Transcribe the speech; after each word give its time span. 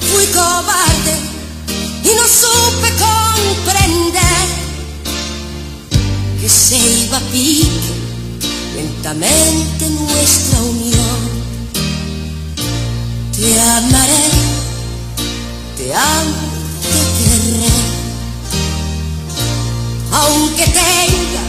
fui 0.00 0.26
cobarde 0.32 1.14
y 2.02 2.08
no 2.08 2.26
supe 2.26 2.88
comprender 2.98 4.46
que 6.40 6.48
se 6.48 6.76
iba 6.76 7.18
a 7.18 7.20
pique 7.32 7.70
lentamente 8.74 9.88
nuestra 9.88 10.60
unión. 10.60 11.46
Te 13.36 13.60
amaré, 13.60 14.28
te 15.76 15.94
amo, 15.94 16.36
te 16.82 16.98
querré, 17.18 17.68
aunque 20.12 20.64
tenga 20.64 21.45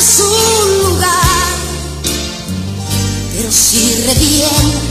en 0.00 0.06
su 0.06 0.24
lugar. 0.82 1.56
Pero 3.36 3.52
si 3.52 4.02
revienta, 4.06 4.89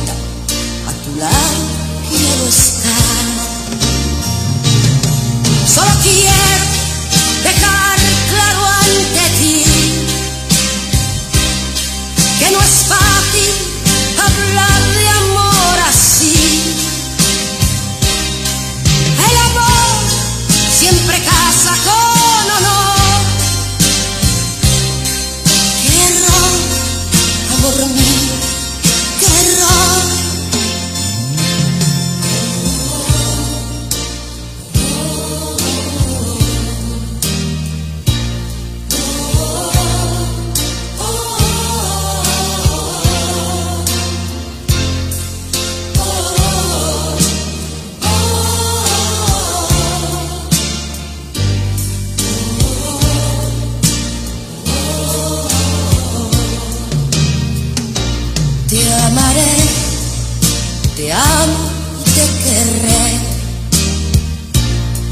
te 62.19 62.27
querré. 62.43 63.05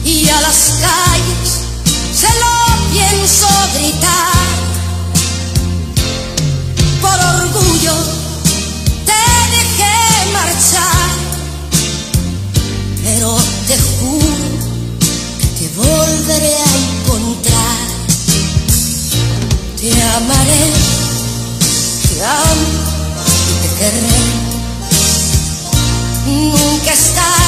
Y 0.04 0.28
a 0.30 0.42
las 0.42 0.60
calles 0.82 1.50
se 2.22 2.28
lo 2.42 2.54
pienso 2.92 3.48
gritar. 3.76 4.48
Por 7.02 7.20
orgullo 7.42 7.96
te 9.10 9.24
dejé 9.56 9.98
marchar. 10.34 11.10
Pero 13.04 13.38
te 13.68 13.78
juro 13.90 14.48
que 15.40 15.48
te 15.60 15.68
volveré 15.76 16.56
a 16.56 16.72
encontrar. 16.86 17.78
Te 19.80 19.90
amaré, 20.18 20.64
te 22.10 22.26
amo 22.26 22.68
y 23.50 23.68
te 23.68 23.70
querré. 23.80 24.37
Nunca 26.48 26.94
es 26.94 27.47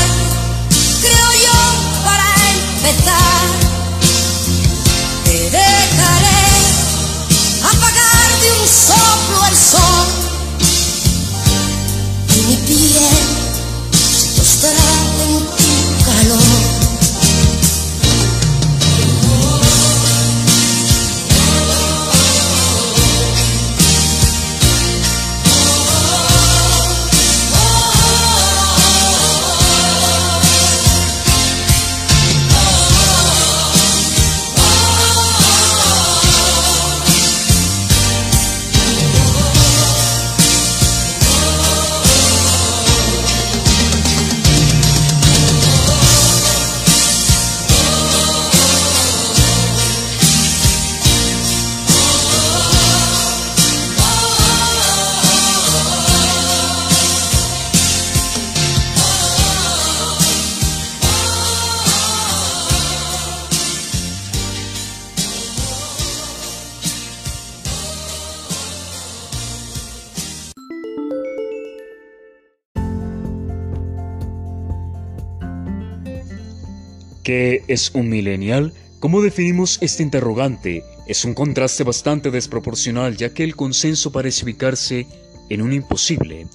¿Qué 77.29 77.63
es 77.67 77.91
un 77.93 78.09
millennial? 78.09 78.73
¿Cómo 78.99 79.21
definimos 79.21 79.77
este 79.81 80.01
interrogante? 80.01 80.83
Es 81.05 81.25
un 81.25 81.35
contraste 81.35 81.83
bastante 81.83 82.31
desproporcional 82.31 83.17
ya 83.17 83.35
que 83.35 83.43
el 83.43 83.55
consenso 83.55 84.11
parece 84.11 84.45
ubicarse 84.45 85.05
en 85.47 85.61
un 85.61 85.71
imposible. 85.71 86.47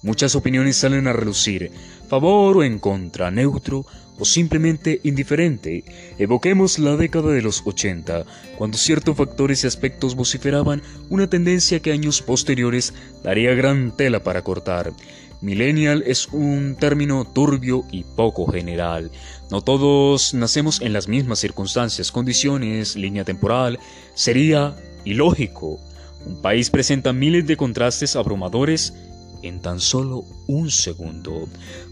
Muchas 0.00 0.34
opiniones 0.34 0.78
salen 0.78 1.06
a 1.06 1.12
relucir, 1.12 1.70
favor 2.08 2.56
o 2.56 2.64
en 2.64 2.78
contra, 2.78 3.30
neutro 3.30 3.84
o 4.18 4.24
simplemente 4.24 5.00
indiferente. 5.02 5.84
Evoquemos 6.18 6.78
la 6.78 6.96
década 6.96 7.30
de 7.30 7.42
los 7.42 7.60
80, 7.66 8.24
cuando 8.56 8.78
ciertos 8.78 9.14
factores 9.14 9.64
y 9.64 9.66
aspectos 9.66 10.14
vociferaban 10.14 10.80
una 11.10 11.28
tendencia 11.28 11.80
que 11.80 11.92
años 11.92 12.22
posteriores 12.22 12.94
daría 13.22 13.52
gran 13.52 13.94
tela 13.94 14.22
para 14.22 14.40
cortar. 14.40 14.94
Millennial 15.42 16.04
es 16.06 16.28
un 16.28 16.76
término 16.78 17.24
turbio 17.24 17.84
y 17.90 18.04
poco 18.04 18.46
general. 18.46 19.10
No 19.50 19.60
todos 19.60 20.34
nacemos 20.34 20.80
en 20.80 20.92
las 20.92 21.08
mismas 21.08 21.40
circunstancias, 21.40 22.12
condiciones, 22.12 22.94
línea 22.94 23.24
temporal. 23.24 23.80
Sería 24.14 24.76
ilógico. 25.04 25.80
Un 26.24 26.40
país 26.40 26.70
presenta 26.70 27.12
miles 27.12 27.44
de 27.48 27.56
contrastes 27.56 28.14
abrumadores 28.14 28.94
en 29.42 29.60
tan 29.60 29.80
solo 29.80 30.24
un 30.46 30.70
segundo. 30.70 31.48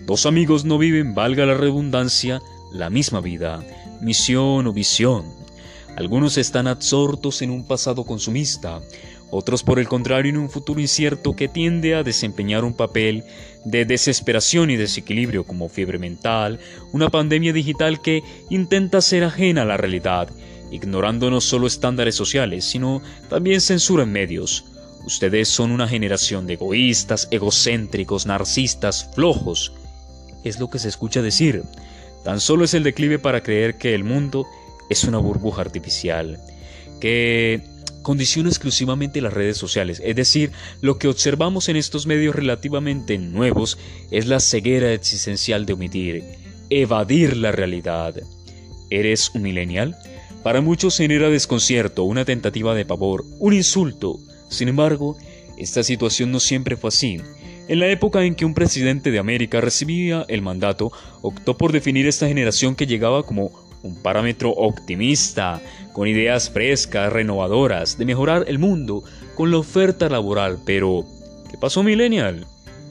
Dos 0.06 0.26
amigos 0.26 0.64
no 0.64 0.78
viven, 0.78 1.16
valga 1.16 1.44
la 1.44 1.54
redundancia, 1.54 2.40
la 2.72 2.88
misma 2.88 3.20
vida, 3.20 3.64
misión 4.00 4.68
o 4.68 4.72
visión. 4.72 5.24
Algunos 5.96 6.38
están 6.38 6.68
absortos 6.68 7.42
en 7.42 7.50
un 7.50 7.66
pasado 7.66 8.04
consumista, 8.04 8.80
otros 9.30 9.62
por 9.62 9.78
el 9.78 9.88
contrario 9.88 10.30
en 10.30 10.38
un 10.38 10.50
futuro 10.50 10.80
incierto 10.80 11.34
que 11.34 11.48
tiende 11.48 11.94
a 11.94 12.02
desempeñar 12.02 12.64
un 12.64 12.74
papel 12.74 13.24
de 13.64 13.84
desesperación 13.84 14.70
y 14.70 14.76
desequilibrio 14.76 15.44
como 15.44 15.68
fiebre 15.68 15.98
mental, 15.98 16.58
una 16.92 17.10
pandemia 17.10 17.52
digital 17.52 18.00
que 18.00 18.22
intenta 18.48 19.00
ser 19.00 19.24
ajena 19.24 19.62
a 19.62 19.66
la 19.66 19.76
realidad, 19.76 20.28
ignorando 20.70 21.30
no 21.30 21.40
solo 21.40 21.66
estándares 21.66 22.14
sociales, 22.14 22.64
sino 22.64 23.02
también 23.28 23.60
censura 23.60 24.02
en 24.02 24.12
medios. 24.12 24.64
Ustedes 25.04 25.48
son 25.48 25.70
una 25.70 25.88
generación 25.88 26.46
de 26.46 26.54
egoístas, 26.54 27.28
egocéntricos, 27.30 28.26
narcistas, 28.26 29.10
flojos. 29.14 29.72
Es 30.44 30.58
lo 30.58 30.68
que 30.68 30.78
se 30.78 30.88
escucha 30.88 31.22
decir. 31.22 31.62
Tan 32.24 32.40
solo 32.40 32.64
es 32.64 32.74
el 32.74 32.82
declive 32.82 33.18
para 33.18 33.42
creer 33.42 33.78
que 33.78 33.94
el 33.94 34.04
mundo 34.04 34.46
es 34.90 35.04
una 35.04 35.18
burbuja 35.18 35.62
artificial, 35.62 36.38
que 37.00 37.62
condiciona 38.10 38.48
exclusivamente 38.48 39.20
las 39.20 39.32
redes 39.32 39.56
sociales. 39.56 40.02
Es 40.04 40.16
decir, 40.16 40.50
lo 40.80 40.98
que 40.98 41.06
observamos 41.06 41.68
en 41.68 41.76
estos 41.76 42.08
medios 42.08 42.34
relativamente 42.34 43.18
nuevos 43.18 43.78
es 44.10 44.26
la 44.26 44.40
ceguera 44.40 44.92
existencial 44.92 45.64
de 45.64 45.74
omitir, 45.74 46.24
evadir 46.70 47.36
la 47.36 47.52
realidad. 47.52 48.16
¿Eres 48.90 49.30
un 49.32 49.42
millennial? 49.42 49.96
Para 50.42 50.60
muchos 50.60 50.96
genera 50.96 51.30
desconcierto, 51.30 52.02
una 52.02 52.24
tentativa 52.24 52.74
de 52.74 52.84
pavor, 52.84 53.24
un 53.38 53.52
insulto. 53.52 54.18
Sin 54.48 54.66
embargo, 54.66 55.16
esta 55.56 55.84
situación 55.84 56.32
no 56.32 56.40
siempre 56.40 56.76
fue 56.76 56.88
así. 56.88 57.20
En 57.68 57.78
la 57.78 57.86
época 57.86 58.24
en 58.24 58.34
que 58.34 58.44
un 58.44 58.54
presidente 58.54 59.12
de 59.12 59.20
América 59.20 59.60
recibía 59.60 60.24
el 60.26 60.42
mandato, 60.42 60.90
optó 61.22 61.56
por 61.56 61.70
definir 61.70 62.08
esta 62.08 62.26
generación 62.26 62.74
que 62.74 62.88
llegaba 62.88 63.22
como 63.22 63.52
un 63.82 63.94
parámetro 63.96 64.50
optimista, 64.50 65.60
con 65.92 66.08
ideas 66.08 66.50
frescas, 66.50 67.12
renovadoras, 67.12 67.98
de 67.98 68.04
mejorar 68.04 68.44
el 68.48 68.58
mundo 68.58 69.02
con 69.34 69.50
la 69.50 69.58
oferta 69.58 70.08
laboral. 70.08 70.58
Pero, 70.64 71.04
¿qué 71.50 71.56
pasó, 71.58 71.82
Millennial? 71.82 72.46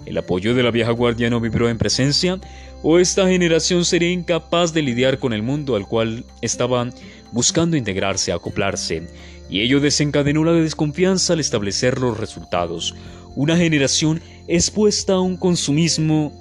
¿El 0.06 0.18
apoyo 0.18 0.56
de 0.56 0.63
la 0.63 0.71
vieja 0.71 0.91
guardia 0.91 1.30
no 1.30 1.39
vibró 1.39 1.69
en 1.69 1.77
presencia? 1.77 2.39
¿O 2.81 2.97
esta 2.97 3.27
generación 3.27 3.86
sería 3.86 4.12
incapaz 4.12 4.74
de 4.74 4.81
lidiar 4.81 5.19
con 5.19 5.33
el 5.33 5.44
mundo 5.44 5.75
al 5.75 5.88
cual 5.88 6.25
estaban 6.41 6.94
buscando 7.31 7.77
integrarse, 7.77 8.31
acoplarse? 8.31 9.07
Y 9.50 9.62
ello 9.62 9.80
desencadenó 9.80 10.44
la 10.44 10.53
desconfianza 10.53 11.33
al 11.33 11.39
establecer 11.39 12.00
los 12.00 12.18
resultados. 12.18 12.95
Una 13.35 13.57
generación 13.57 14.21
expuesta 14.47 15.13
a 15.13 15.19
un 15.19 15.38
consumismo, 15.38 16.33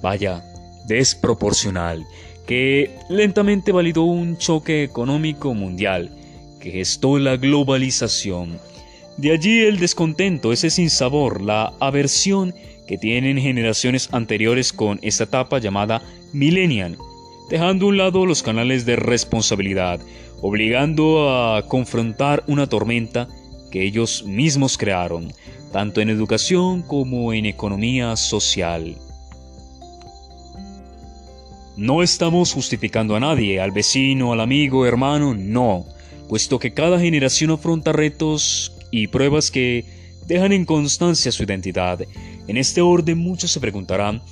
vaya, 0.00 0.44
desproporcional 0.86 2.04
que 2.46 2.90
lentamente 3.08 3.72
validó 3.72 4.02
un 4.02 4.36
choque 4.36 4.82
económico 4.82 5.54
mundial 5.54 6.10
que 6.60 6.70
gestó 6.70 7.18
la 7.18 7.36
globalización. 7.36 8.58
De 9.16 9.32
allí 9.32 9.60
el 9.60 9.78
descontento, 9.78 10.52
ese 10.52 10.70
sinsabor, 10.70 11.42
la 11.42 11.72
aversión 11.80 12.54
que 12.86 12.98
tienen 12.98 13.38
generaciones 13.38 14.08
anteriores 14.12 14.72
con 14.72 14.98
esta 15.02 15.24
etapa 15.24 15.58
llamada 15.58 16.02
millennial, 16.32 16.96
dejando 17.50 17.86
a 17.86 17.88
un 17.88 17.96
lado 17.98 18.26
los 18.26 18.42
canales 18.42 18.86
de 18.86 18.96
responsabilidad, 18.96 20.00
obligando 20.40 21.30
a 21.30 21.66
confrontar 21.68 22.42
una 22.46 22.68
tormenta 22.68 23.28
que 23.70 23.84
ellos 23.84 24.24
mismos 24.24 24.78
crearon, 24.78 25.32
tanto 25.72 26.00
en 26.00 26.10
educación 26.10 26.82
como 26.82 27.32
en 27.32 27.46
economía 27.46 28.16
social. 28.16 28.96
No 31.76 32.02
estamos 32.02 32.52
justificando 32.52 33.16
a 33.16 33.20
nadie, 33.20 33.58
al 33.58 33.70
vecino, 33.70 34.34
al 34.34 34.40
amigo, 34.40 34.84
hermano, 34.84 35.32
no, 35.34 35.86
puesto 36.28 36.58
que 36.58 36.74
cada 36.74 37.00
generación 37.00 37.50
afronta 37.50 37.92
retos 37.92 38.76
y 38.90 39.06
pruebas 39.06 39.50
que 39.50 39.86
dejan 40.26 40.52
en 40.52 40.66
constancia 40.66 41.32
su 41.32 41.44
identidad. 41.44 42.00
En 42.46 42.58
este 42.58 42.82
orden 42.82 43.16
muchos 43.16 43.52
se 43.52 43.60
preguntarán, 43.60 44.22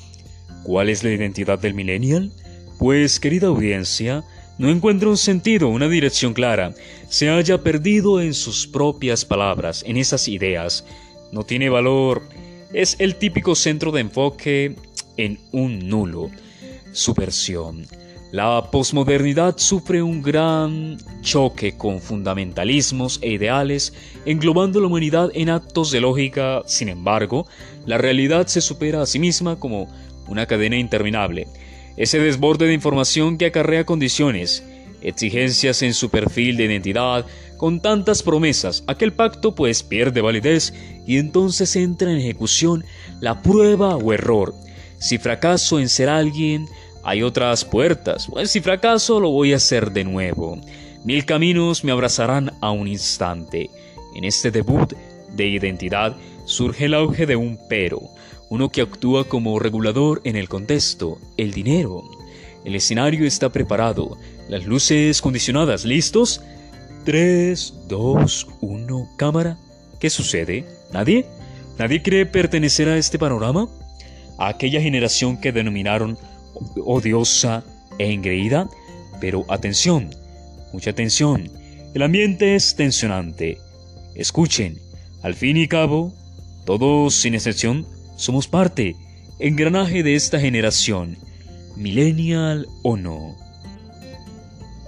¿cuál 0.65 0.91
es 0.91 1.03
la 1.03 1.13
identidad 1.13 1.59
del 1.59 1.73
millennial? 1.73 2.31
Pues, 2.79 3.19
querida 3.19 3.47
audiencia, 3.47 4.23
no 4.59 4.69
encuentra 4.69 5.09
un 5.09 5.17
sentido, 5.17 5.69
una 5.69 5.89
dirección 5.89 6.35
clara, 6.35 6.75
se 7.09 7.31
haya 7.31 7.63
perdido 7.63 8.21
en 8.21 8.35
sus 8.35 8.67
propias 8.67 9.25
palabras, 9.25 9.83
en 9.87 9.97
esas 9.97 10.29
ideas. 10.29 10.85
No 11.33 11.45
tiene 11.45 11.71
valor, 11.71 12.29
es 12.75 12.97
el 12.99 13.17
típico 13.17 13.55
centro 13.55 13.93
de 13.93 14.03
enfoque 14.03 14.77
en 15.17 15.41
un 15.53 15.89
nulo 15.89 16.31
subversión. 16.93 17.87
La 18.33 18.71
posmodernidad 18.71 19.59
sufre 19.59 20.03
un 20.03 20.23
gran 20.23 20.99
choque 21.21 21.77
con 21.77 22.01
fundamentalismos 22.01 23.19
e 23.23 23.33
ideales, 23.33 23.93
englobando 24.25 24.81
la 24.81 24.87
humanidad 24.87 25.31
en 25.35 25.51
actos 25.51 25.91
de 25.91 26.01
lógica. 26.01 26.63
Sin 26.67 26.89
embargo, 26.89 27.47
la 27.87 27.99
realidad 27.99 28.47
se 28.47 28.61
supera 28.61 29.03
a 29.03 29.07
sí 29.07 29.19
misma 29.19 29.59
como 29.59 29.89
una 30.29 30.47
cadena 30.47 30.77
interminable. 30.77 31.49
Ese 31.97 32.21
desborde 32.21 32.69
de 32.69 32.75
información 32.75 33.37
que 33.37 33.47
acarrea 33.47 33.85
condiciones, 33.85 34.63
exigencias 35.03 35.83
en 35.83 35.93
su 35.93 36.09
perfil 36.09 36.57
de 36.57 36.67
identidad, 36.67 37.27
con 37.57 37.83
tantas 37.83 38.23
promesas, 38.23 38.85
aquel 38.87 39.13
pacto 39.13 39.57
pues 39.57 39.83
pierde 39.83 40.21
validez 40.21 40.73
y 41.05 41.19
entonces 41.19 41.75
entra 41.75 42.13
en 42.13 42.19
ejecución 42.19 42.85
la 43.21 43.43
prueba 43.43 43.97
o 43.97 44.13
error. 44.13 44.55
Si 45.01 45.17
fracaso 45.17 45.81
en 45.81 45.89
ser 45.89 46.11
alguien, 46.11 46.69
hay 47.03 47.23
otras 47.23 47.65
puertas. 47.65 48.27
Pues 48.29 48.51
si 48.51 48.61
fracaso, 48.61 49.19
lo 49.19 49.31
voy 49.31 49.55
a 49.55 49.57
hacer 49.57 49.93
de 49.93 50.05
nuevo. 50.05 50.61
Mil 51.05 51.25
caminos 51.25 51.83
me 51.85 51.91
abrazarán 51.91 52.53
a 52.61 52.71
un 52.71 52.87
instante. 52.87 53.71
En 54.15 54.25
este 54.25 54.51
debut 54.51 54.93
de 55.35 55.47
identidad 55.47 56.15
surge 56.45 56.85
el 56.85 56.95
auge 56.95 57.25
de 57.25 57.37
un 57.37 57.59
pero, 57.67 58.11
uno 58.51 58.69
que 58.69 58.83
actúa 58.83 59.25
como 59.27 59.59
regulador 59.59 60.21
en 60.25 60.37
el 60.37 60.51
contexto, 60.51 61.19
el 61.39 61.53
dinero. 61.53 62.05
El 62.67 62.75
escenario 62.75 63.27
está 63.27 63.49
preparado, 63.49 64.19
las 64.51 64.67
luces 64.67 65.23
condicionadas, 65.23 65.87
¿listos? 65.87 66.43
3, 67.07 67.87
2, 67.89 68.47
1, 68.61 69.09
cámara. 69.17 69.57
¿Qué 69.99 70.11
sucede? 70.11 70.67
¿Nadie? 70.93 71.25
¿Nadie 71.79 72.03
cree 72.03 72.27
pertenecer 72.27 72.91
a 72.91 72.99
este 72.99 73.19
panorama? 73.19 73.67
Aquella 74.41 74.81
generación 74.81 75.37
que 75.37 75.53
denominaron 75.53 76.17
odiosa 76.85 77.63
e 77.99 78.11
engreída, 78.11 78.69
pero 79.21 79.45
atención, 79.49 80.09
mucha 80.73 80.91
atención, 80.91 81.51
el 81.93 82.03
ambiente 82.03 82.55
es 82.55 82.75
tensionante. 82.75 83.59
Escuchen, 84.15 84.79
al 85.23 85.35
fin 85.35 85.59
y 85.59 85.69
cabo, 85.69 86.15
todos 86.65 87.15
sin 87.15 87.35
excepción 87.35 87.87
somos 88.17 88.49
parte, 88.49 88.97
engranaje 89.39 90.03
de 90.03 90.15
esta 90.15 90.41
generación, 90.41 91.19
millennial 91.77 92.67
o 92.83 92.97
no. 92.97 93.37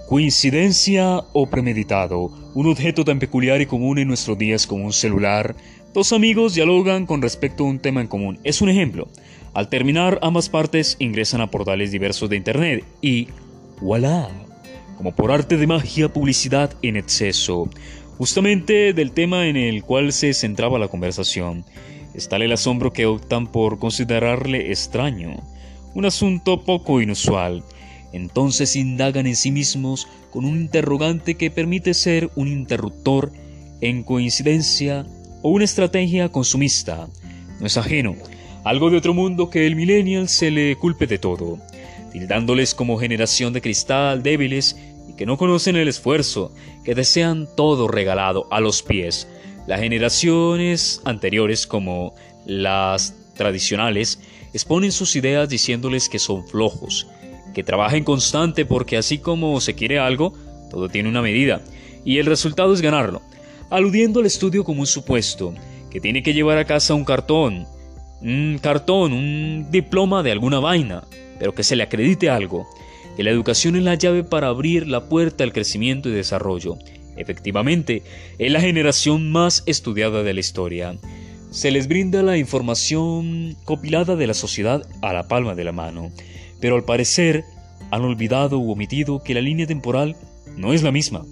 Coincidencia 0.07 1.19
o 1.33 1.47
premeditado, 1.47 2.31
un 2.55 2.67
objeto 2.67 3.05
tan 3.05 3.19
peculiar 3.19 3.61
y 3.61 3.67
común 3.67 3.99
en 3.99 4.07
nuestros 4.07 4.37
días 4.37 4.65
como 4.65 4.85
un 4.85 4.93
celular. 4.93 5.55
Dos 5.93 6.11
amigos 6.11 6.55
dialogan 6.55 7.05
con 7.05 7.21
respecto 7.21 7.63
a 7.63 7.67
un 7.67 7.79
tema 7.79 8.01
en 8.01 8.07
común. 8.07 8.39
Es 8.43 8.61
un 8.61 8.69
ejemplo. 8.69 9.07
Al 9.53 9.69
terminar, 9.69 10.17
ambas 10.23 10.49
partes 10.49 10.95
ingresan 10.97 11.41
a 11.41 11.51
portales 11.51 11.91
diversos 11.91 12.27
de 12.27 12.37
Internet 12.37 12.83
y 13.01 13.27
¡voilà! 13.81 14.27
Como 14.97 15.15
por 15.15 15.31
arte 15.31 15.57
de 15.57 15.67
magia, 15.67 16.11
publicidad 16.11 16.73
en 16.81 16.97
exceso. 16.97 17.69
Justamente 18.17 18.93
del 18.93 19.11
tema 19.11 19.47
en 19.47 19.55
el 19.55 19.83
cual 19.83 20.11
se 20.11 20.33
centraba 20.33 20.79
la 20.79 20.87
conversación. 20.87 21.65
Está 22.15 22.37
el 22.37 22.51
asombro 22.51 22.93
que 22.93 23.05
optan 23.05 23.45
por 23.45 23.77
considerarle 23.77 24.71
extraño, 24.71 25.43
un 25.93 26.05
asunto 26.05 26.63
poco 26.63 26.99
inusual. 26.99 27.63
Entonces 28.11 28.75
indagan 28.75 29.27
en 29.27 29.35
sí 29.35 29.51
mismos 29.51 30.07
con 30.31 30.45
un 30.45 30.61
interrogante 30.61 31.35
que 31.35 31.51
permite 31.51 31.93
ser 31.93 32.31
un 32.35 32.47
interruptor 32.47 33.31
en 33.81 34.03
coincidencia 34.03 35.05
o 35.43 35.49
una 35.49 35.65
estrategia 35.65 36.29
consumista. 36.29 37.07
No 37.59 37.67
es 37.67 37.77
ajeno 37.77 38.15
algo 38.63 38.89
de 38.89 38.97
otro 38.97 39.13
mundo 39.13 39.49
que 39.49 39.67
el 39.67 39.75
millennial 39.75 40.29
se 40.29 40.49
le 40.49 40.75
culpe 40.77 41.05
de 41.07 41.17
todo, 41.17 41.59
tildándoles 42.11 42.73
como 42.73 42.97
generación 42.97 43.53
de 43.53 43.61
cristal 43.61 44.23
débiles 44.23 44.77
y 45.09 45.13
que 45.13 45.25
no 45.25 45.37
conocen 45.37 45.75
el 45.75 45.87
esfuerzo, 45.87 46.53
que 46.83 46.95
desean 46.95 47.47
todo 47.55 47.87
regalado 47.87 48.47
a 48.51 48.61
los 48.61 48.81
pies. 48.81 49.27
Las 49.67 49.81
generaciones 49.81 51.01
anteriores 51.03 51.67
como 51.67 52.13
las 52.45 53.15
tradicionales 53.35 54.19
exponen 54.53 54.91
sus 54.91 55.15
ideas 55.15 55.49
diciéndoles 55.49 56.07
que 56.07 56.19
son 56.19 56.47
flojos, 56.47 57.07
que 57.53 57.63
trabajen 57.63 58.03
constante 58.03 58.65
porque 58.65 58.97
así 58.97 59.17
como 59.17 59.59
se 59.59 59.75
quiere 59.75 59.99
algo, 59.99 60.33
todo 60.69 60.89
tiene 60.89 61.09
una 61.09 61.21
medida, 61.21 61.61
y 62.05 62.17
el 62.17 62.25
resultado 62.25 62.73
es 62.73 62.81
ganarlo, 62.81 63.21
aludiendo 63.69 64.19
al 64.19 64.25
estudio 64.25 64.63
como 64.63 64.81
un 64.81 64.87
supuesto, 64.87 65.53
que 65.89 65.99
tiene 65.99 66.23
que 66.23 66.33
llevar 66.33 66.57
a 66.57 66.65
casa 66.65 66.93
un 66.93 67.05
cartón, 67.05 67.67
un 68.23 68.57
cartón, 68.61 69.13
un 69.13 69.67
diploma 69.69 70.23
de 70.23 70.31
alguna 70.31 70.59
vaina, 70.59 71.03
pero 71.39 71.53
que 71.53 71.63
se 71.63 71.75
le 71.75 71.83
acredite 71.83 72.29
algo, 72.29 72.67
que 73.15 73.23
la 73.23 73.31
educación 73.31 73.75
es 73.75 73.83
la 73.83 73.95
llave 73.95 74.23
para 74.23 74.47
abrir 74.47 74.87
la 74.87 75.09
puerta 75.09 75.43
al 75.43 75.53
crecimiento 75.53 76.09
y 76.09 76.13
desarrollo. 76.13 76.77
Efectivamente, 77.17 78.01
es 78.39 78.51
la 78.51 78.61
generación 78.61 79.31
más 79.31 79.63
estudiada 79.65 80.23
de 80.23 80.33
la 80.33 80.39
historia. 80.39 80.95
Se 81.51 81.69
les 81.69 81.87
brinda 81.87 82.23
la 82.23 82.37
información 82.37 83.55
compilada 83.65 84.15
de 84.15 84.25
la 84.25 84.33
sociedad 84.33 84.87
a 85.01 85.13
la 85.13 85.27
palma 85.27 85.53
de 85.53 85.63
la 85.65 85.71
mano, 85.71 86.11
pero 86.59 86.75
al 86.75 86.85
parecer 86.85 87.43
han 87.91 88.01
olvidado 88.01 88.57
u 88.57 88.71
omitido 88.71 89.21
que 89.21 89.35
la 89.35 89.41
línea 89.41 89.67
temporal 89.67 90.15
no 90.57 90.73
es 90.73 90.81
la 90.81 90.91
misma, 90.91 91.25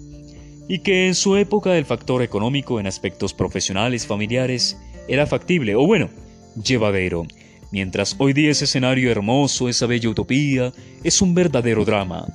y 0.68 0.80
que 0.80 1.08
en 1.08 1.14
su 1.14 1.36
época 1.36 1.76
el 1.76 1.86
factor 1.86 2.22
económico 2.22 2.78
en 2.78 2.86
aspectos 2.86 3.34
profesionales 3.34 4.06
familiares 4.06 4.78
era 5.08 5.26
factible, 5.26 5.74
o 5.74 5.84
bueno, 5.84 6.08
llevadero, 6.54 7.26
mientras 7.70 8.14
hoy 8.18 8.32
día 8.32 8.50
ese 8.50 8.64
escenario 8.64 9.10
hermoso, 9.10 9.68
esa 9.68 9.86
bella 9.86 10.08
utopía, 10.08 10.72
es 11.02 11.22
un 11.22 11.34
verdadero 11.34 11.84
drama, 11.84 12.26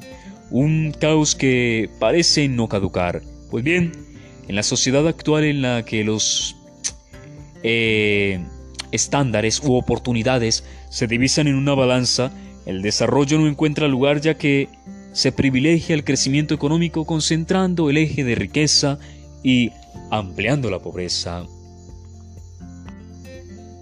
un 0.50 0.94
caos 1.00 1.36
que 1.36 1.90
parece 2.00 2.48
no 2.48 2.68
caducar. 2.68 3.22
Pues 3.50 3.64
bien, 3.64 3.92
en 4.48 4.56
la 4.56 4.64
sociedad 4.64 5.08
actual 5.08 5.44
en 5.44 5.62
la 5.62 5.84
que 5.84 6.04
los 6.04 6.56
eh, 7.64 8.40
estándares 8.92 9.62
u 9.64 9.76
oportunidades 9.76 10.64
se 10.90 11.08
divisan 11.08 11.48
en 11.48 11.56
una 11.56 11.74
balanza, 11.74 12.32
el 12.66 12.82
desarrollo 12.82 13.38
no 13.38 13.48
encuentra 13.48 13.88
lugar 13.88 14.22
ya 14.22 14.38
que 14.38 14.70
se 15.14 15.32
privilegia 15.32 15.96
el 15.96 16.04
crecimiento 16.04 16.54
económico 16.54 17.06
concentrando 17.06 17.90
el 17.90 17.98
eje 17.98 18.24
de 18.24 18.36
riqueza 18.36 19.00
y 19.44 19.72
ampliando 20.12 20.70
la 20.70 20.80
pobreza. 20.80 21.46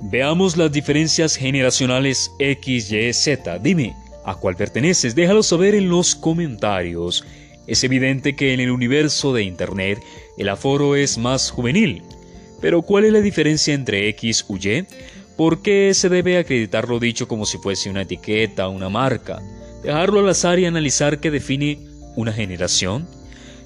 Veamos 0.07 0.55
las 0.55 0.71
diferencias 0.71 1.35
generacionales 1.35 2.31
X, 2.37 2.91
Y, 2.91 3.11
Z. 3.11 3.57
Dime, 3.57 3.95
¿a 4.23 4.35
cuál 4.35 4.55
perteneces? 4.55 5.15
Déjalo 5.15 5.41
saber 5.41 5.73
en 5.73 5.89
los 5.89 6.13
comentarios. 6.13 7.25
Es 7.65 7.83
evidente 7.83 8.35
que 8.35 8.53
en 8.53 8.59
el 8.59 8.69
universo 8.69 9.33
de 9.33 9.41
Internet 9.41 9.99
el 10.37 10.49
aforo 10.49 10.95
es 10.95 11.17
más 11.17 11.49
juvenil. 11.49 12.03
Pero 12.61 12.83
¿cuál 12.83 13.05
es 13.05 13.13
la 13.13 13.21
diferencia 13.21 13.73
entre 13.73 14.07
X 14.09 14.45
u 14.47 14.57
Y? 14.57 14.85
¿Por 15.35 15.63
qué 15.63 15.91
se 15.95 16.07
debe 16.07 16.37
acreditar 16.37 16.87
lo 16.87 16.99
dicho 16.99 17.27
como 17.27 17.47
si 17.47 17.57
fuese 17.57 17.89
una 17.89 18.03
etiqueta, 18.03 18.67
una 18.67 18.89
marca? 18.89 19.41
Dejarlo 19.81 20.19
al 20.19 20.29
azar 20.29 20.59
y 20.59 20.65
analizar 20.65 21.19
qué 21.19 21.31
define 21.31 21.79
una 22.15 22.31
generación. 22.31 23.07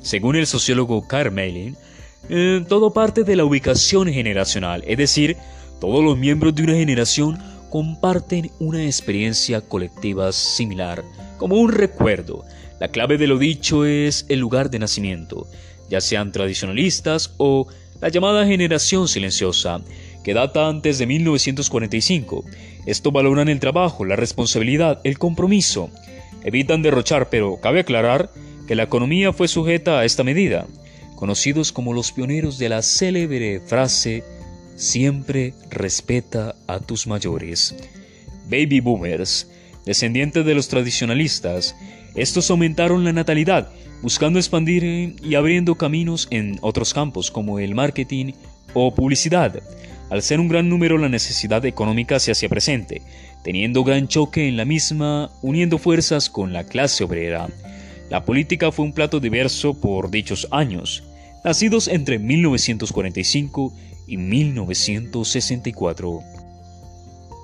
Según 0.02 0.38
el 0.38 0.48
sociólogo 0.48 1.06
Carmelin, 1.06 1.76
eh, 2.30 2.64
todo 2.70 2.94
parte 2.94 3.26
de 3.26 3.36
la 3.36 3.44
ubicación 3.44 4.08
generacional, 4.08 4.86
es 4.88 4.98
decir, 4.98 5.36
todos 5.80 6.04
los 6.04 6.18
miembros 6.18 6.56
de 6.56 6.64
una 6.64 6.74
generación 6.74 7.38
comparten 7.70 8.52
una 8.60 8.84
experiencia 8.84 9.62
colectiva 9.62 10.32
similar, 10.32 11.04
como 11.38 11.56
un 11.56 11.72
recuerdo. 11.72 12.44
La 12.80 12.90
clave 12.90 13.18
de 13.18 13.28
lo 13.28 13.38
dicho 13.38 13.86
es 13.86 14.26
el 14.30 14.40
lugar 14.40 14.70
de 14.70 14.80
nacimiento, 14.80 15.48
ya 15.90 16.02
sean 16.02 16.32
tradicionalistas 16.32 17.34
o 17.38 17.68
la 18.02 18.10
llamada 18.10 18.46
generación 18.46 19.08
silenciosa, 19.08 19.82
que 20.24 20.34
data 20.34 20.68
antes 20.68 20.98
de 20.98 21.06
1945. 21.06 22.44
Esto 22.86 23.12
valoran 23.12 23.50
el 23.50 23.60
trabajo, 23.60 24.06
la 24.06 24.16
responsabilidad, 24.16 25.02
el 25.04 25.18
compromiso. 25.18 25.90
Evitan 26.44 26.82
derrochar, 26.82 27.30
pero 27.30 27.60
cabe 27.62 27.82
aclarar 27.82 28.32
que 28.68 28.76
la 28.76 28.84
economía 28.84 29.34
fue 29.34 29.48
sujeta 29.48 30.00
a 30.00 30.06
esta 30.06 30.24
medida, 30.24 30.68
conocidos 31.16 31.72
como 31.72 31.94
los 31.94 32.12
pioneros 32.12 32.58
de 32.58 32.70
la 32.70 32.82
célebre 32.82 33.60
frase 33.60 34.24
Siempre 34.80 35.54
respeta 35.70 36.56
a 36.66 36.80
tus 36.80 37.06
mayores. 37.06 37.76
Baby 38.46 38.80
boomers, 38.80 39.52
descendientes 39.86 40.46
de 40.46 40.56
los 40.56 40.70
tradicionalistas, 40.70 41.76
estos 42.16 42.50
aumentaron 42.50 43.04
la 43.04 43.12
natalidad, 43.12 43.74
buscando 44.02 44.40
expandir 44.40 45.18
y 45.22 45.36
abriendo 45.36 45.76
caminos 45.76 46.30
en 46.32 46.60
otros 46.62 46.94
campos 46.94 47.30
como 47.30 47.60
el 47.60 47.76
marketing 47.76 48.32
o 48.74 48.96
publicidad. 48.96 49.62
Al 50.10 50.22
ser 50.22 50.40
un 50.40 50.48
gran 50.48 50.70
número 50.70 50.98
la 50.98 51.10
necesidad 51.10 51.66
económica 51.66 52.18
se 52.18 52.32
hacía 52.32 52.48
presente, 52.48 53.02
teniendo 53.44 53.84
gran 53.84 54.08
choque 54.08 54.48
en 54.48 54.56
la 54.56 54.64
misma, 54.64 55.30
uniendo 55.42 55.78
fuerzas 55.78 56.30
con 56.30 56.54
la 56.54 56.64
clase 56.64 57.04
obrera. 57.04 57.50
La 58.10 58.24
política 58.24 58.72
fue 58.72 58.86
un 58.86 58.94
plato 58.94 59.20
diverso 59.20 59.74
por 59.74 60.10
dichos 60.10 60.48
años, 60.52 61.04
nacidos 61.44 61.90
entre 61.90 62.18
1945 62.18 63.74
y 64.10 64.18
1964. 64.18 66.20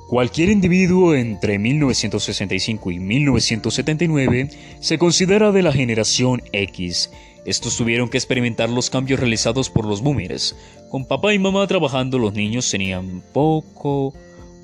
Cualquier 0.08 0.50
individuo 0.50 1.16
entre 1.16 1.58
1965 1.58 2.92
y 2.92 3.00
1979 3.00 4.50
se 4.80 4.98
considera 4.98 5.52
de 5.52 5.64
la 5.64 5.72
generación 5.72 6.44
X. 6.52 7.10
Estos 7.46 7.78
tuvieron 7.78 8.10
que 8.10 8.18
experimentar 8.18 8.70
los 8.70 8.90
cambios 8.90 9.20
realizados 9.20 9.70
por 9.70 9.86
los 9.86 10.02
boomers. 10.02 10.56
Con 10.90 11.06
papá 11.06 11.34
y 11.34 11.40
mamá 11.40 11.66
trabajando, 11.68 12.20
los 12.20 12.34
niños 12.34 12.70
tenían 12.70 13.24
poco 13.34 14.14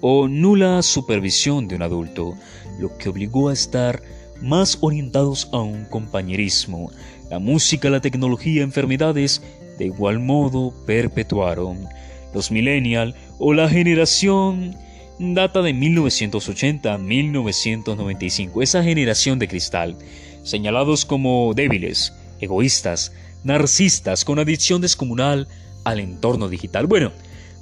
o 0.02 0.28
nula 0.28 0.82
supervisión 0.82 1.68
de 1.68 1.76
un 1.76 1.84
adulto, 1.84 2.36
lo 2.80 2.98
que 2.98 3.10
obligó 3.10 3.50
a 3.50 3.54
estar 3.54 4.02
más 4.42 4.78
orientados 4.82 5.50
a 5.52 5.60
un 5.60 5.86
compañerismo. 5.86 6.92
La 7.30 7.40
música, 7.40 7.90
la 7.90 8.02
tecnología, 8.02 8.64
enfermedades 8.64 9.42
de 9.78 9.86
igual 9.86 10.20
modo 10.20 10.74
perpetuaron. 10.86 11.88
Los 12.34 12.52
millennial 12.52 13.16
o 13.40 13.54
la 13.54 13.68
generación 13.70 14.76
data 15.20 15.62
de 15.62 15.74
1980 15.74 16.94
a 16.94 16.98
1995, 16.98 18.62
esa 18.62 18.84
generación 18.84 19.38
de 19.38 19.48
cristal, 19.48 19.96
señalados 20.44 21.06
como 21.06 21.54
débiles, 21.54 22.14
egoístas, 22.40 23.14
narcisistas 23.44 24.26
con 24.26 24.40
adicción 24.40 24.82
descomunal 24.82 25.48
al 25.84 26.00
entorno 26.00 26.50
digital. 26.50 26.88
Bueno, 26.88 27.12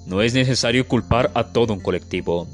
no 0.05 0.21
es 0.21 0.33
necesario 0.33 0.87
culpar 0.87 1.31
a 1.33 1.45
todo 1.45 1.73
un 1.73 1.81
colectivo. 1.81 2.47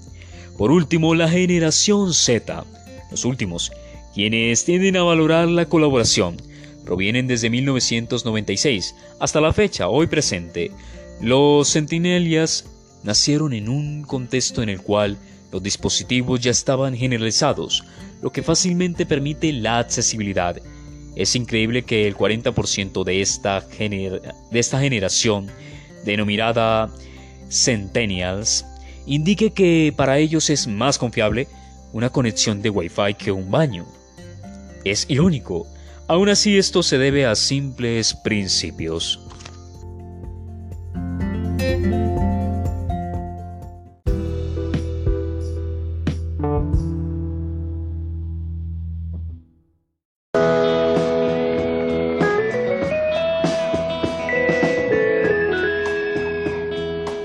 Por 0.57 0.71
último, 0.71 1.15
la 1.15 1.29
generación 1.29 2.13
Z, 2.13 2.65
los 3.11 3.25
últimos, 3.25 3.71
quienes 4.13 4.65
tienden 4.65 4.97
a 4.97 5.03
valorar 5.03 5.47
la 5.47 5.67
colaboración, 5.67 6.37
provienen 6.85 7.27
desde 7.27 7.49
1996 7.49 8.95
hasta 9.19 9.41
la 9.41 9.51
fecha, 9.51 9.89
hoy 9.89 10.07
presente. 10.07 10.71
Los 11.19 11.73
centinelias 11.73 12.65
nacieron 13.03 13.53
en 13.53 13.69
un 13.69 14.03
contexto 14.03 14.61
en 14.61 14.69
el 14.69 14.81
cual 14.81 15.17
los 15.51 15.61
dispositivos 15.61 16.39
ya 16.39 16.51
estaban 16.51 16.95
generalizados, 16.95 17.83
lo 18.21 18.31
que 18.31 18.43
fácilmente 18.43 19.05
permite 19.05 19.51
la 19.53 19.79
accesibilidad. 19.79 20.61
Es 21.15 21.35
increíble 21.35 21.83
que 21.83 22.07
el 22.07 22.15
40% 22.15 23.03
de 23.03 23.21
esta, 23.21 23.61
de 23.61 24.59
esta 24.59 24.79
generación, 24.79 25.47
denominada 26.03 26.93
Centennials, 27.49 28.65
indique 29.05 29.51
que 29.51 29.93
para 29.95 30.17
ellos 30.17 30.49
es 30.49 30.67
más 30.67 30.97
confiable 30.97 31.47
una 31.93 32.09
conexión 32.09 32.61
de 32.61 32.69
Wi-Fi 32.69 33.13
que 33.17 33.31
un 33.31 33.49
baño. 33.49 33.85
Es 34.83 35.05
irónico, 35.09 35.67
Aún 36.07 36.29
así 36.29 36.55
esto 36.55 36.83
se 36.83 36.99
debe 36.99 37.25
a 37.25 37.33
simples 37.33 38.13
principios. 38.13 39.19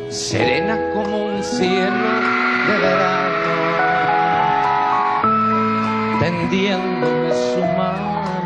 Serena 0.09 0.79
como 0.95 1.27
un 1.27 1.45
cielo 1.45 2.09
de 2.67 2.79
verano, 2.79 3.53
tendiéndome 6.19 7.31
su 7.35 7.61
mano 7.77 8.40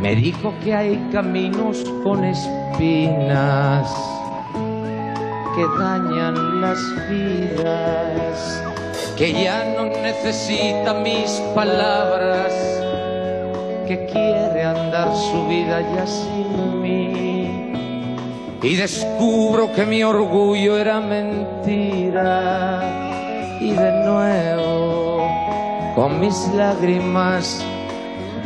me 0.00 0.14
dijo 0.14 0.54
que 0.62 0.74
hay 0.74 0.96
caminos 1.12 1.84
con 2.04 2.24
espinas 2.24 3.92
que 5.56 5.66
dañan 5.76 6.60
las 6.60 6.78
vidas, 7.10 8.62
que 9.16 9.32
ya 9.32 9.64
no 9.76 9.86
necesita 9.86 10.94
mis 10.94 11.30
palabras, 11.52 12.52
que 13.88 14.06
quiere 14.12 14.62
andar 14.62 15.12
su 15.16 15.48
vida 15.48 15.80
ya 15.96 16.06
sin 16.06 16.80
mí. 16.80 17.72
Y 18.62 18.76
descubro 18.76 19.72
que 19.72 19.84
mi 19.84 20.04
orgullo 20.04 20.78
era 20.78 21.00
mentira 21.00 22.38
y 23.60 23.72
de 23.72 23.92
nuevo 24.04 25.26
con 25.96 26.20
mis 26.20 26.36
lágrimas 26.54 27.64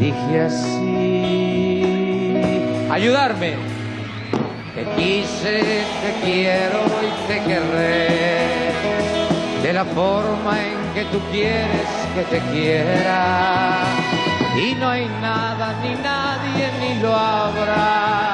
dije 0.02 0.40
así, 0.40 1.82
ayudarme. 2.90 3.54
Te 4.74 4.82
quise, 4.96 5.54
te 6.02 6.10
quiero 6.24 6.80
y 7.06 7.10
te 7.28 7.36
querré, 7.44 8.72
de 9.62 9.72
la 9.72 9.84
forma 9.84 10.52
en 10.60 10.78
que 10.94 11.04
tú 11.12 11.20
quieres 11.30 11.90
que 12.14 12.22
te 12.32 12.40
quiera. 12.50 13.84
y 14.56 14.74
no 14.74 14.88
hay 14.88 15.06
nada 15.20 15.74
ni 15.82 15.94
nadie 15.94 16.70
ni 16.80 17.00
lo 17.00 17.14
habrá 17.14 18.32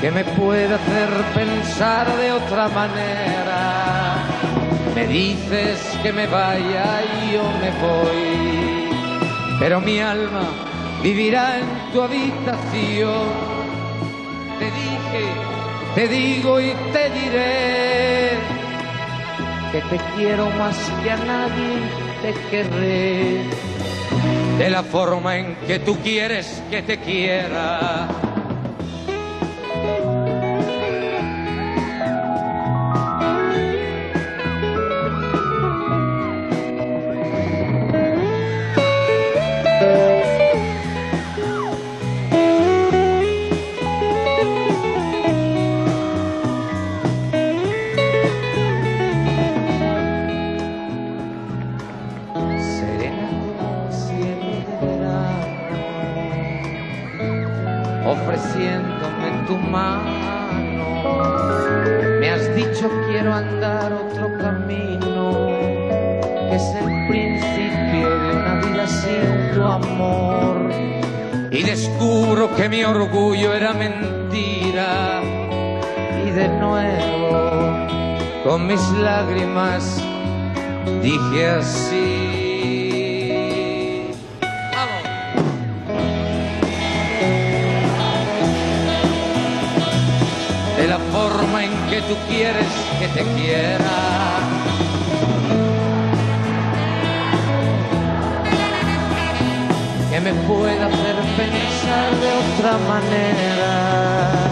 que 0.00 0.10
me 0.10 0.24
pueda 0.24 0.74
hacer 0.76 1.08
pensar 1.34 2.06
de 2.18 2.32
otra 2.32 2.68
manera. 2.68 4.16
Me 4.94 5.06
dices 5.06 5.80
que 6.02 6.12
me 6.12 6.26
vaya 6.26 7.02
y 7.22 7.32
yo 7.32 7.44
me 7.62 7.70
voy, 7.84 8.53
pero 9.64 9.80
mi 9.80 9.98
alma 9.98 10.42
vivirá 11.02 11.58
en 11.58 11.90
tu 11.90 12.02
habitación. 12.02 13.28
Te 14.58 14.66
dije, 14.66 15.24
te 15.94 16.06
digo 16.06 16.60
y 16.60 16.74
te 16.92 17.08
diré 17.08 18.28
que 19.72 19.80
te 19.88 19.98
quiero 20.16 20.50
más 20.50 20.76
que 21.02 21.10
a 21.10 21.16
nadie 21.16 21.78
te 22.20 22.34
querré. 22.50 23.40
De 24.58 24.68
la 24.68 24.82
forma 24.82 25.38
en 25.38 25.54
que 25.66 25.78
tú 25.78 25.96
quieres 26.02 26.62
que 26.70 26.82
te 26.82 26.98
quiera. 26.98 28.23
Que 72.64 72.70
mi 72.70 72.82
orgullo 72.82 73.52
era 73.52 73.74
mentira. 73.74 75.20
Y 76.26 76.30
de 76.30 76.48
nuevo, 76.48 77.68
con 78.42 78.66
mis 78.66 78.80
lágrimas, 78.92 80.02
dije 81.02 81.46
así. 81.46 82.14
De 90.78 90.88
la 90.88 90.98
forma 91.12 91.64
en 91.64 91.72
que 91.90 92.00
tú 92.08 92.16
quieres 92.30 92.66
que 92.98 93.08
te 93.08 93.24
quiera. 93.34 94.53
Que 100.14 100.20
me 100.20 100.32
pueda 100.46 100.86
hacer 100.86 101.16
pensar 101.36 102.10
de 102.22 102.30
otra 102.42 102.78
manera. 102.86 104.50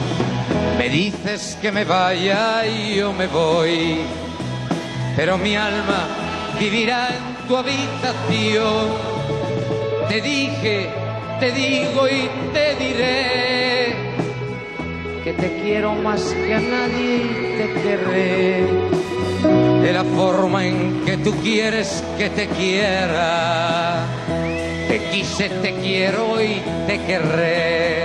Me 0.77 0.89
dices 0.89 1.57
que 1.63 1.71
me 1.71 1.85
vaya 1.85 2.67
y 2.67 2.97
yo 2.97 3.13
me 3.13 3.29
voy 3.29 4.01
pero 5.17 5.37
mi 5.37 5.55
alma 5.55 6.09
vivirá 6.59 7.09
en 7.09 7.47
tu 7.47 7.57
habitación. 7.57 8.89
Te 10.09 10.21
dije, 10.21 10.89
te 11.39 11.53
digo 11.53 12.09
y 12.09 12.29
te 12.53 12.75
diré 12.77 13.95
que 15.25 15.33
te 15.35 15.61
quiero 15.63 15.95
más 15.95 16.23
que 16.23 16.55
a 16.55 16.61
nadie 16.61 17.17
y 17.17 17.59
te 17.59 17.73
querré. 17.83 18.67
De 19.83 19.93
la 19.93 20.05
forma 20.05 20.65
en 20.67 21.05
que 21.05 21.17
tú 21.19 21.33
quieres 21.43 22.03
que 22.17 22.31
te 22.31 22.47
quiera, 22.49 24.05
quise, 25.13 25.51
te 25.51 25.75
quiero 25.75 26.43
y 26.43 26.63
te 26.87 26.99
querré. 27.07 28.02